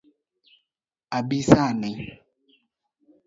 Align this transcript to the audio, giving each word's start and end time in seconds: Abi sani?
Abi 1.17 1.39
sani? 1.49 1.91